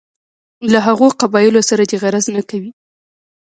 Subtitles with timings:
[0.71, 2.71] له هغو قبایلو سره دې غرض نه کوي.